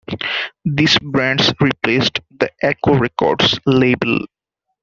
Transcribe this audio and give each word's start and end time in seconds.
These 0.65 0.97
brands 0.97 1.53
replaced 1.59 2.21
the 2.31 2.49
Aco 2.63 2.97
Records 2.97 3.59
label. 3.67 4.25